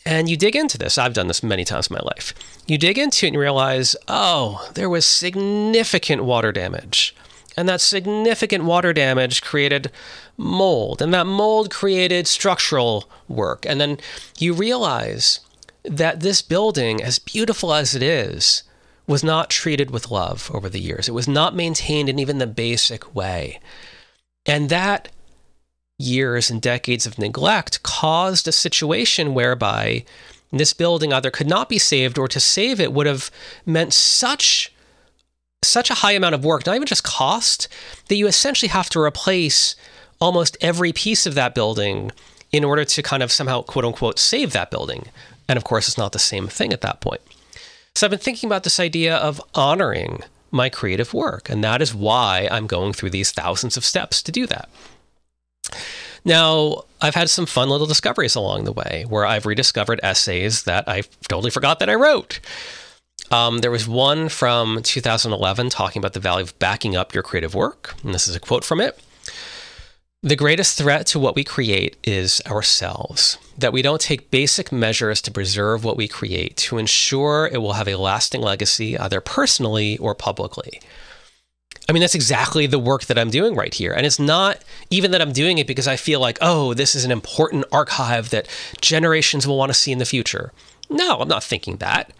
And 0.05 0.27
you 0.27 0.35
dig 0.35 0.53
into 0.53 0.77
this. 0.77 0.97
I've 0.97 1.13
done 1.13 1.27
this 1.27 1.41
many 1.41 1.63
times 1.63 1.87
in 1.87 1.93
my 1.93 2.01
life. 2.01 2.33
You 2.67 2.77
dig 2.77 2.97
into 2.97 3.25
it 3.25 3.29
and 3.29 3.37
realize, 3.37 3.95
oh, 4.09 4.69
there 4.73 4.89
was 4.89 5.05
significant 5.05 6.25
water 6.25 6.51
damage. 6.51 7.15
And 7.55 7.69
that 7.69 7.79
significant 7.79 8.65
water 8.65 8.91
damage 8.91 9.41
created 9.41 9.93
mold. 10.35 11.01
And 11.01 11.13
that 11.13 11.25
mold 11.25 11.71
created 11.71 12.27
structural 12.27 13.09
work. 13.29 13.65
And 13.65 13.79
then 13.79 13.97
you 14.37 14.53
realize 14.53 15.39
that 15.85 16.19
this 16.19 16.41
building, 16.41 17.01
as 17.01 17.17
beautiful 17.17 17.73
as 17.73 17.95
it 17.95 18.03
is, 18.03 18.63
was 19.07 19.23
not 19.23 19.49
treated 19.49 19.89
with 19.91 20.11
love 20.11 20.51
over 20.53 20.69
the 20.69 20.79
years. 20.79 21.07
It 21.07 21.13
was 21.13 21.27
not 21.27 21.55
maintained 21.55 22.09
in 22.09 22.19
even 22.19 22.37
the 22.37 22.47
basic 22.47 23.15
way. 23.15 23.59
And 24.45 24.69
that 24.69 25.09
years 25.97 26.49
and 26.49 26.61
decades 26.61 27.05
of 27.05 27.17
neglect 27.17 27.81
caused 27.83 28.47
a 28.47 28.51
situation 28.51 29.33
whereby 29.33 30.03
this 30.51 30.73
building 30.73 31.11
either 31.11 31.31
could 31.31 31.47
not 31.47 31.69
be 31.69 31.79
saved 31.79 32.17
or 32.17 32.27
to 32.27 32.39
save 32.39 32.79
it 32.79 32.93
would 32.93 33.07
have 33.07 33.31
meant 33.65 33.93
such 33.93 34.73
such 35.63 35.89
a 35.89 35.95
high 35.95 36.11
amount 36.11 36.35
of 36.35 36.45
work, 36.45 36.65
not 36.65 36.75
even 36.75 36.85
just 36.85 37.03
cost, 37.03 37.67
that 38.09 38.15
you 38.15 38.27
essentially 38.27 38.69
have 38.69 38.89
to 38.91 38.99
replace 38.99 39.75
almost 40.21 40.55
every 40.61 40.93
piece 40.93 41.25
of 41.25 41.33
that 41.33 41.55
building 41.55 42.11
in 42.51 42.63
order 42.63 42.85
to 42.85 43.01
kind 43.01 43.23
of 43.23 43.31
somehow 43.31 43.63
quote 43.63 43.83
unquote 43.83 44.19
save 44.19 44.53
that 44.53 44.69
building. 44.69 45.07
And 45.49 45.57
of 45.57 45.63
course, 45.63 45.87
it's 45.87 45.97
not 45.97 46.11
the 46.11 46.19
same 46.19 46.47
thing 46.47 46.71
at 46.73 46.81
that 46.81 47.01
point. 47.01 47.21
So 47.97 48.05
I've 48.05 48.11
been 48.11 48.19
thinking 48.19 48.47
about 48.47 48.63
this 48.63 48.79
idea 48.79 49.15
of 49.15 49.41
honoring 49.55 50.21
my 50.51 50.69
creative 50.69 51.15
work, 51.15 51.49
and 51.49 51.63
that 51.63 51.81
is 51.81 51.95
why 51.95 52.47
I'm 52.51 52.67
going 52.67 52.93
through 52.93 53.09
these 53.09 53.31
thousands 53.31 53.75
of 53.75 53.83
steps 53.83 54.21
to 54.21 54.31
do 54.31 54.45
that. 54.45 54.69
Now, 56.23 56.83
I've 57.01 57.15
had 57.15 57.27
some 57.27 57.47
fun 57.47 57.69
little 57.69 57.87
discoveries 57.87 58.35
along 58.35 58.65
the 58.65 58.71
way 58.71 59.05
where 59.09 59.25
I've 59.25 59.47
rediscovered 59.47 59.99
essays 60.03 60.61
that 60.65 60.87
I 60.87 61.05
totally 61.27 61.49
forgot 61.49 61.79
that 61.79 61.89
I 61.89 61.95
wrote. 61.95 62.39
Um, 63.31 63.61
there 63.61 63.71
was 63.71 63.87
one 63.87 64.29
from 64.29 64.83
2011 64.83 65.71
talking 65.71 65.99
about 65.99 66.13
the 66.13 66.19
value 66.19 66.43
of 66.43 66.59
backing 66.59 66.95
up 66.95 67.15
your 67.15 67.23
creative 67.23 67.55
work. 67.55 67.95
And 68.03 68.13
this 68.13 68.27
is 68.27 68.35
a 68.35 68.39
quote 68.39 68.63
from 68.63 68.79
it. 68.79 69.01
The 70.27 70.35
greatest 70.35 70.77
threat 70.77 71.07
to 71.07 71.19
what 71.19 71.35
we 71.35 71.45
create 71.45 71.95
is 72.03 72.41
ourselves, 72.45 73.37
that 73.57 73.71
we 73.71 73.81
don't 73.81 74.01
take 74.01 74.29
basic 74.29 74.73
measures 74.73 75.21
to 75.21 75.31
preserve 75.31 75.85
what 75.85 75.95
we 75.95 76.09
create 76.09 76.57
to 76.57 76.77
ensure 76.77 77.49
it 77.49 77.61
will 77.61 77.79
have 77.79 77.87
a 77.87 77.95
lasting 77.95 78.41
legacy, 78.41 78.97
either 78.97 79.21
personally 79.21 79.97
or 79.99 80.13
publicly. 80.13 80.81
I 81.87 81.93
mean, 81.93 82.01
that's 82.01 82.13
exactly 82.13 82.67
the 82.67 82.77
work 82.77 83.05
that 83.05 83.17
I'm 83.17 83.29
doing 83.29 83.55
right 83.55 83.73
here. 83.73 83.93
And 83.93 84.05
it's 84.05 84.19
not 84.19 84.61
even 84.89 85.11
that 85.11 85.21
I'm 85.21 85.31
doing 85.31 85.59
it 85.59 85.67
because 85.67 85.87
I 85.87 85.95
feel 85.95 86.19
like, 86.19 86.37
oh, 86.41 86.73
this 86.73 86.93
is 86.93 87.05
an 87.05 87.11
important 87.11 87.63
archive 87.71 88.29
that 88.31 88.49
generations 88.81 89.47
will 89.47 89.57
want 89.57 89.69
to 89.69 89.79
see 89.79 89.93
in 89.93 89.99
the 89.99 90.03
future. 90.03 90.51
No, 90.89 91.19
I'm 91.21 91.29
not 91.29 91.45
thinking 91.45 91.77
that. 91.77 92.11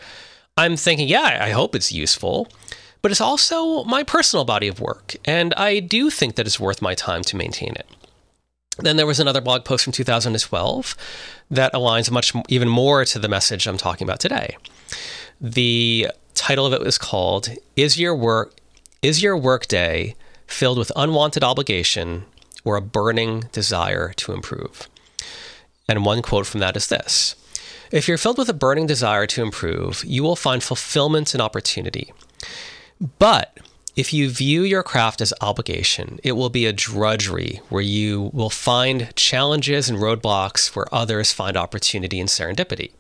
I'm 0.56 0.78
thinking, 0.78 1.10
yeah, 1.10 1.40
I 1.42 1.50
hope 1.50 1.76
it's 1.76 1.92
useful 1.92 2.48
but 3.02 3.12
it's 3.12 3.22
also 3.22 3.84
my 3.86 4.04
personal 4.04 4.44
body 4.44 4.68
of 4.68 4.82
work, 4.82 5.16
and 5.24 5.54
I 5.54 5.80
do 5.80 6.10
think 6.10 6.36
that 6.36 6.46
it's 6.46 6.60
worth 6.60 6.82
my 6.82 6.94
time 6.94 7.22
to 7.24 7.38
maintain 7.38 7.74
it. 7.76 7.88
Then 8.80 8.98
there 8.98 9.06
was 9.08 9.20
another 9.20 9.42
blog 9.42 9.66
post 9.66 9.84
from 9.84 9.94
2012 9.94 10.96
that 11.50 11.74
aligns 11.74 12.12
much 12.12 12.34
even 12.48 12.70
more 12.70 13.06
to 13.06 13.20
the 13.20 13.28
message 13.28 13.68
I'm 13.68 13.78
talking 13.78 14.06
about 14.06 14.20
today. 14.20 14.58
The 15.42 16.10
title 16.34 16.66
of 16.66 16.74
it 16.74 16.82
was 16.82 16.98
called 16.98 17.50
"Is 17.76 17.98
Your 18.00 18.16
Work 18.16 18.54
Is 19.02 19.22
Your 19.22 19.38
Workday 19.38 20.16
Filled 20.46 20.78
with 20.78 20.92
Unwanted 20.96 21.44
Obligation 21.44 22.26
or 22.64 22.76
a 22.76 22.82
Burning 22.82 23.46
Desire 23.52 24.14
to 24.14 24.34
Improve?" 24.34 24.88
And 25.90 26.06
one 26.06 26.22
quote 26.22 26.46
from 26.46 26.60
that 26.60 26.78
is 26.78 26.88
this. 26.88 27.36
If 27.92 28.08
you're 28.08 28.18
filled 28.18 28.38
with 28.38 28.50
a 28.50 28.54
burning 28.54 28.86
desire 28.86 29.26
to 29.28 29.42
improve, 29.42 30.04
you 30.06 30.22
will 30.22 30.36
find 30.36 30.62
fulfillment 30.62 31.34
and 31.34 31.42
opportunity. 31.42 32.12
But 33.20 33.58
if 33.98 34.14
you 34.14 34.30
view 34.30 34.62
your 34.62 34.84
craft 34.84 35.22
as 35.22 35.34
obligation, 35.42 36.20
it 36.24 36.34
will 36.34 36.52
be 36.52 36.68
a 36.68 36.72
drudgery 36.72 37.62
where 37.70 37.82
you 37.82 38.30
will 38.32 38.52
find 38.52 39.14
challenges 39.16 39.90
and 39.90 39.98
roadblocks 39.98 40.76
where 40.76 40.86
others 40.94 41.32
find 41.32 41.58
opportunity 41.58 42.20
and 42.20 42.30
serendipity. 42.30 42.92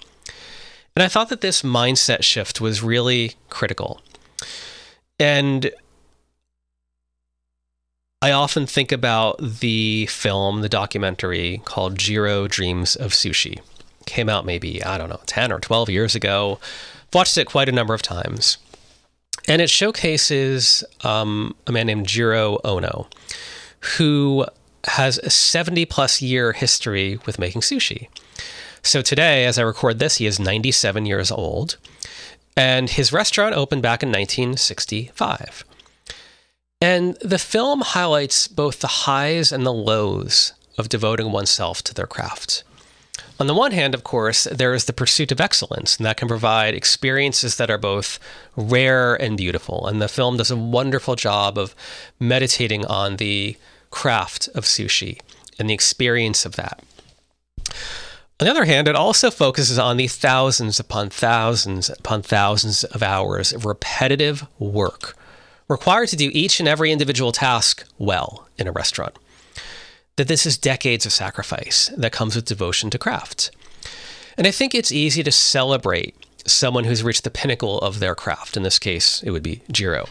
And 0.95 1.03
I 1.03 1.07
thought 1.07 1.29
that 1.29 1.41
this 1.41 1.61
mindset 1.61 2.23
shift 2.23 2.59
was 2.59 2.81
really 2.81 3.33
critical. 3.49 4.01
And 5.19 5.69
I 8.19 8.31
often 8.31 8.65
think 8.65 8.91
about 8.91 9.37
the 9.39 10.07
film, 10.07 10.61
the 10.61 10.69
documentary 10.69 11.61
called 11.63 11.99
Jiro 11.99 12.47
Dreams 12.47 12.95
of 12.95 13.11
Sushi. 13.11 13.59
Came 14.07 14.29
out 14.29 14.47
maybe, 14.47 14.83
I 14.83 14.97
don't 14.97 15.09
know, 15.09 15.21
10 15.27 15.51
or 15.51 15.59
12 15.59 15.91
years 15.91 16.15
ago. 16.15 16.59
Watched 17.13 17.37
it 17.37 17.45
quite 17.45 17.69
a 17.69 17.71
number 17.71 17.93
of 17.93 18.01
times. 18.01 18.57
And 19.47 19.61
it 19.61 19.69
showcases 19.69 20.83
um, 21.03 21.55
a 21.65 21.71
man 21.71 21.87
named 21.87 22.07
Jiro 22.07 22.59
Ono, 22.63 23.07
who 23.97 24.45
has 24.85 25.17
a 25.19 25.29
70 25.29 25.85
plus 25.85 26.21
year 26.21 26.53
history 26.53 27.19
with 27.25 27.39
making 27.39 27.61
sushi. 27.61 28.09
So 28.83 29.01
today, 29.01 29.45
as 29.45 29.57
I 29.57 29.63
record 29.63 29.99
this, 29.99 30.17
he 30.17 30.25
is 30.25 30.39
97 30.39 31.05
years 31.05 31.31
old, 31.31 31.77
and 32.55 32.89
his 32.89 33.11
restaurant 33.11 33.55
opened 33.55 33.81
back 33.81 34.03
in 34.03 34.09
1965. 34.09 35.63
And 36.79 37.15
the 37.21 37.39
film 37.39 37.81
highlights 37.81 38.47
both 38.47 38.79
the 38.79 38.87
highs 38.87 39.51
and 39.51 39.65
the 39.65 39.73
lows 39.73 40.53
of 40.77 40.89
devoting 40.89 41.31
oneself 41.31 41.81
to 41.83 41.93
their 41.93 42.05
craft. 42.05 42.63
On 43.39 43.45
the 43.45 43.53
one 43.53 43.71
hand, 43.71 43.93
of 43.93 44.03
course, 44.03 44.45
there 44.45 44.73
is 44.73 44.85
the 44.85 44.93
pursuit 44.93 45.31
of 45.31 45.39
excellence, 45.39 45.97
and 45.97 46.05
that 46.05 46.17
can 46.17 46.27
provide 46.27 46.73
experiences 46.73 47.57
that 47.57 47.69
are 47.69 47.77
both 47.77 48.19
rare 48.55 49.15
and 49.15 49.37
beautiful. 49.37 49.85
And 49.85 50.01
the 50.01 50.07
film 50.07 50.37
does 50.37 50.49
a 50.49 50.55
wonderful 50.55 51.15
job 51.15 51.57
of 51.57 51.75
meditating 52.19 52.85
on 52.85 53.17
the 53.17 53.55
craft 53.91 54.49
of 54.55 54.63
sushi 54.63 55.19
and 55.59 55.69
the 55.69 55.73
experience 55.73 56.45
of 56.45 56.55
that. 56.55 56.81
On 58.39 58.45
the 58.45 58.51
other 58.51 58.65
hand, 58.65 58.87
it 58.87 58.95
also 58.95 59.31
focuses 59.31 59.79
on 59.79 59.97
the 59.97 60.07
thousands 60.07 60.79
upon 60.79 61.09
thousands 61.09 61.89
upon 61.89 62.21
thousands 62.21 62.83
of 62.83 63.01
hours 63.01 63.51
of 63.51 63.65
repetitive 63.65 64.47
work 64.59 65.15
required 65.67 66.09
to 66.09 66.15
do 66.15 66.29
each 66.33 66.59
and 66.59 66.69
every 66.69 66.91
individual 66.91 67.31
task 67.31 67.83
well 67.97 68.47
in 68.57 68.67
a 68.67 68.71
restaurant 68.71 69.17
that 70.17 70.27
this 70.27 70.45
is 70.45 70.57
decades 70.57 71.05
of 71.05 71.13
sacrifice 71.13 71.89
that 71.95 72.11
comes 72.11 72.35
with 72.35 72.45
devotion 72.45 72.89
to 72.89 72.97
craft. 72.97 73.51
And 74.37 74.45
I 74.45 74.51
think 74.51 74.75
it's 74.75 74.91
easy 74.91 75.23
to 75.23 75.31
celebrate 75.31 76.15
someone 76.45 76.83
who's 76.83 77.03
reached 77.03 77.23
the 77.23 77.31
pinnacle 77.31 77.79
of 77.79 77.99
their 77.99 78.15
craft. 78.15 78.57
In 78.57 78.63
this 78.63 78.79
case, 78.79 79.23
it 79.23 79.31
would 79.31 79.43
be 79.43 79.61
Jiro. 79.71 80.07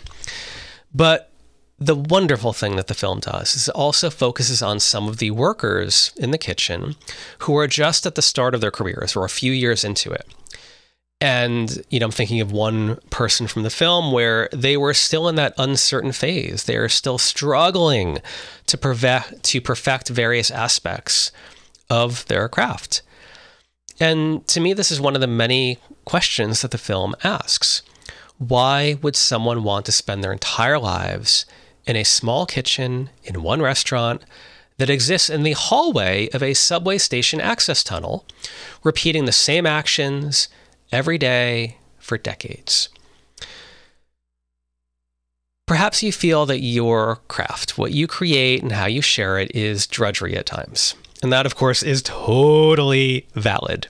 But 0.95 1.31
the 1.79 1.95
wonderful 1.95 2.53
thing 2.53 2.77
that 2.77 2.87
the 2.87 2.95
film 2.95 3.21
does 3.21 3.55
is 3.55 3.69
it 3.69 3.75
also 3.75 4.09
focuses 4.09 4.63
on 4.63 4.81
some 4.81 5.09
of 5.09 5.19
the 5.19 5.31
workers 5.31 6.13
in 6.17 6.31
the 6.31 6.39
kitchen 6.39 6.97
who 7.41 7.57
are 7.57 7.67
just 7.67 8.07
at 8.07 8.15
the 8.15 8.23
start 8.23 8.55
of 8.55 8.61
their 8.61 8.71
careers 8.71 9.15
or 9.15 9.25
a 9.25 9.31
few 9.31 9.53
years 9.53 9.85
into 9.85 10.11
it. 10.11 10.27
And, 11.21 11.83
you 11.89 11.99
know, 11.99 12.07
I'm 12.07 12.13
thinking 12.13 12.41
of 12.41 12.53
one 12.53 12.99
person 13.09 13.47
from 13.47 13.63
the 13.63 13.71
film 13.71 14.13
where 14.13 14.51
they 14.53 14.77
were 14.77 14.93
still 14.93 15.29
in 15.29 15.35
that 15.37 15.55
uncertain 15.57 16.13
phase. 16.13 16.65
They 16.65 16.77
are 16.77 16.91
still 16.91 17.17
struggling 17.17 18.19
to, 18.67 18.77
perfect, 18.77 19.43
to 19.45 19.61
perfect 19.61 20.09
various 20.09 20.51
aspects 20.51 21.33
of 21.89 22.27
their 22.27 22.49
craft. 22.49 23.01
And 23.99 24.47
to 24.49 24.61
me, 24.61 24.75
this 24.75 24.93
is 24.93 25.01
one 25.01 25.15
of 25.15 25.23
the 25.23 25.27
many 25.27 25.79
questions 26.05 26.61
that 26.61 26.71
the 26.71 26.79
film 26.79 27.15
asks. 27.25 27.81
Why 28.37 28.99
would 29.01 29.17
someone 29.17 29.65
want 29.65 29.87
to 29.87 29.93
spend 29.93 30.23
their 30.23 30.33
entire 30.33 30.79
lives 30.79 31.47
in 31.87 31.97
a 31.97 32.05
small 32.05 32.45
kitchen 32.45 33.09
in 33.25 33.43
one 33.43 33.63
restaurant 33.63 34.23
that 34.77 34.91
exists 34.91 35.31
in 35.31 35.43
the 35.43 35.53
hallway 35.53 36.29
of 36.35 36.43
a 36.43 36.53
subway 36.53 36.99
station 36.99 37.41
access 37.41 37.83
tunnel, 37.83 38.27
repeating 38.85 39.25
the 39.25 39.33
same 39.33 39.65
actions 39.65 40.49
every 40.93 41.19
day 41.19 41.77
for 41.99 42.19
decades? 42.19 42.89
Perhaps 45.67 46.03
you 46.03 46.13
feel 46.13 46.47
that 46.47 46.61
your 46.61 47.17
craft, 47.27 47.77
what 47.77 47.93
you 47.93 48.07
create 48.07 48.63
and 48.63 48.73
how 48.73 48.87
you 48.87 49.03
share 49.03 49.39
it, 49.39 49.51
is 49.55 49.87
drudgery 49.87 50.37
at 50.37 50.47
times. 50.47 50.95
And 51.23 51.33
that, 51.33 51.47
of 51.47 51.57
course, 51.57 51.83
is 51.83 52.03
totally 52.03 53.27
valid. 53.35 53.89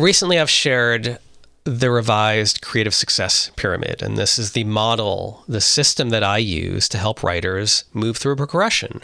Recently, 0.00 0.40
I've 0.40 0.50
shared 0.50 1.18
the 1.62 1.90
revised 1.90 2.62
creative 2.62 2.94
success 2.94 3.50
pyramid, 3.56 4.02
and 4.02 4.16
this 4.16 4.38
is 4.38 4.52
the 4.52 4.64
model, 4.64 5.44
the 5.48 5.60
system 5.60 6.10
that 6.10 6.22
I 6.22 6.38
use 6.38 6.88
to 6.88 6.98
help 6.98 7.22
writers 7.22 7.84
move 7.92 8.16
through 8.16 8.34
a 8.34 8.36
progression 8.36 9.02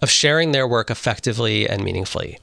of 0.00 0.10
sharing 0.10 0.52
their 0.52 0.66
work 0.66 0.90
effectively 0.90 1.68
and 1.68 1.84
meaningfully. 1.84 2.38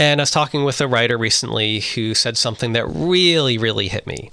And 0.00 0.20
I 0.20 0.22
was 0.22 0.32
talking 0.32 0.64
with 0.64 0.80
a 0.80 0.88
writer 0.88 1.16
recently 1.16 1.80
who 1.80 2.14
said 2.14 2.36
something 2.36 2.72
that 2.72 2.86
really, 2.86 3.58
really 3.58 3.86
hit 3.86 4.06
me 4.06 4.30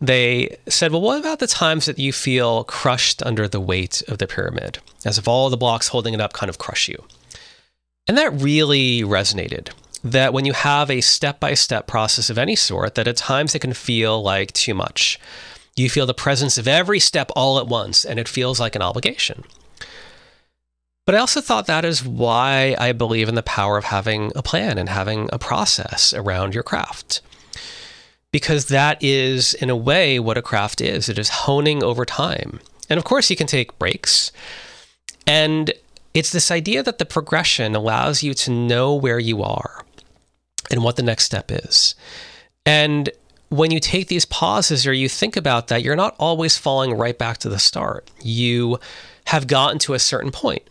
they 0.00 0.56
said, 0.66 0.92
Well, 0.92 1.02
what 1.02 1.20
about 1.20 1.40
the 1.40 1.46
times 1.46 1.86
that 1.86 1.98
you 1.98 2.12
feel 2.12 2.64
crushed 2.64 3.22
under 3.22 3.46
the 3.46 3.60
weight 3.60 4.02
of 4.08 4.18
the 4.18 4.26
pyramid, 4.26 4.78
as 5.04 5.18
if 5.18 5.28
all 5.28 5.50
the 5.50 5.56
blocks 5.56 5.88
holding 5.88 6.14
it 6.14 6.20
up 6.20 6.32
kind 6.32 6.48
of 6.48 6.58
crush 6.58 6.88
you? 6.88 7.04
And 8.08 8.16
that 8.16 8.32
really 8.32 9.02
resonated. 9.02 9.70
That 10.02 10.32
when 10.32 10.46
you 10.46 10.54
have 10.54 10.90
a 10.90 11.02
step 11.02 11.38
by 11.38 11.52
step 11.52 11.86
process 11.86 12.30
of 12.30 12.38
any 12.38 12.56
sort, 12.56 12.94
that 12.94 13.06
at 13.06 13.18
times 13.18 13.54
it 13.54 13.58
can 13.58 13.74
feel 13.74 14.22
like 14.22 14.52
too 14.52 14.72
much. 14.72 15.20
You 15.76 15.90
feel 15.90 16.06
the 16.06 16.14
presence 16.14 16.56
of 16.56 16.66
every 16.66 16.98
step 16.98 17.30
all 17.36 17.58
at 17.58 17.68
once, 17.68 18.04
and 18.04 18.18
it 18.18 18.26
feels 18.28 18.58
like 18.58 18.74
an 18.74 18.82
obligation. 18.82 19.44
But 21.06 21.14
I 21.14 21.18
also 21.18 21.40
thought 21.40 21.66
that 21.66 21.84
is 21.84 22.04
why 22.04 22.76
I 22.78 22.92
believe 22.92 23.28
in 23.28 23.34
the 23.34 23.42
power 23.42 23.76
of 23.76 23.84
having 23.84 24.30
a 24.36 24.42
plan 24.42 24.78
and 24.78 24.88
having 24.88 25.28
a 25.32 25.38
process 25.38 26.14
around 26.14 26.54
your 26.54 26.62
craft 26.62 27.20
because 28.32 28.66
that 28.66 29.02
is, 29.02 29.54
in 29.54 29.70
a 29.70 29.76
way, 29.76 30.18
what 30.18 30.38
a 30.38 30.42
craft 30.42 30.80
is. 30.80 31.08
It 31.08 31.18
is 31.18 31.28
honing 31.28 31.82
over 31.82 32.04
time. 32.04 32.60
And 32.88 32.98
of 32.98 33.04
course, 33.04 33.30
you 33.30 33.36
can 33.36 33.46
take 33.46 33.78
breaks. 33.78 34.32
And 35.26 35.72
it's 36.14 36.32
this 36.32 36.50
idea 36.50 36.82
that 36.82 36.98
the 36.98 37.04
progression 37.04 37.74
allows 37.74 38.22
you 38.22 38.34
to 38.34 38.50
know 38.50 38.94
where 38.94 39.18
you 39.18 39.42
are 39.42 39.84
and 40.70 40.84
what 40.84 40.96
the 40.96 41.02
next 41.02 41.24
step 41.24 41.50
is. 41.50 41.94
And 42.64 43.10
when 43.48 43.72
you 43.72 43.80
take 43.80 44.06
these 44.06 44.24
pauses 44.24 44.86
or 44.86 44.92
you 44.92 45.08
think 45.08 45.36
about 45.36 45.68
that, 45.68 45.82
you're 45.82 45.96
not 45.96 46.14
always 46.18 46.56
falling 46.56 46.96
right 46.96 47.18
back 47.18 47.38
to 47.38 47.48
the 47.48 47.58
start. 47.58 48.08
You 48.22 48.78
have 49.26 49.48
gotten 49.48 49.78
to 49.80 49.94
a 49.94 49.98
certain 49.98 50.30
point. 50.30 50.62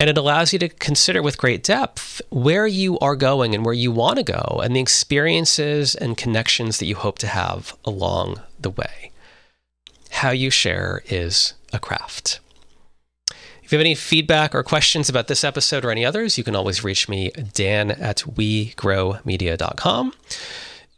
And 0.00 0.08
it 0.08 0.16
allows 0.16 0.54
you 0.54 0.58
to 0.60 0.70
consider 0.70 1.22
with 1.22 1.36
great 1.36 1.62
depth 1.62 2.22
where 2.30 2.66
you 2.66 2.98
are 3.00 3.14
going 3.14 3.54
and 3.54 3.66
where 3.66 3.74
you 3.74 3.92
want 3.92 4.16
to 4.16 4.22
go 4.22 4.60
and 4.64 4.74
the 4.74 4.80
experiences 4.80 5.94
and 5.94 6.16
connections 6.16 6.78
that 6.78 6.86
you 6.86 6.96
hope 6.96 7.18
to 7.18 7.26
have 7.26 7.76
along 7.84 8.40
the 8.58 8.70
way. 8.70 9.12
How 10.10 10.30
you 10.30 10.48
share 10.48 11.02
is 11.06 11.52
a 11.70 11.78
craft. 11.78 12.40
If 13.62 13.70
you 13.70 13.78
have 13.78 13.84
any 13.84 13.94
feedback 13.94 14.54
or 14.54 14.62
questions 14.62 15.10
about 15.10 15.28
this 15.28 15.44
episode 15.44 15.84
or 15.84 15.90
any 15.90 16.04
others, 16.04 16.38
you 16.38 16.44
can 16.44 16.56
always 16.56 16.82
reach 16.82 17.08
me, 17.08 17.30
Dan 17.52 17.90
at 17.90 18.20
wegrowmedia.com. 18.20 20.14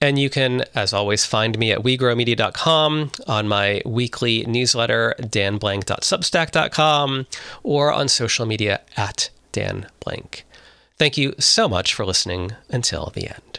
And 0.02 0.18
you 0.18 0.28
can, 0.28 0.64
as 0.74 0.92
always, 0.92 1.24
find 1.24 1.56
me 1.56 1.70
at 1.70 1.84
wegrowmedia.com 1.84 3.12
on 3.28 3.46
my 3.46 3.80
weekly 3.86 4.44
newsletter, 4.46 5.14
danblank.substack.com, 5.20 7.26
or 7.62 7.92
on 7.92 8.08
social 8.08 8.44
media 8.44 8.80
at 8.96 9.30
danblank. 9.52 10.42
Thank 10.98 11.16
you 11.16 11.36
so 11.38 11.68
much 11.68 11.94
for 11.94 12.04
listening 12.04 12.50
until 12.68 13.12
the 13.14 13.28
end. 13.28 13.51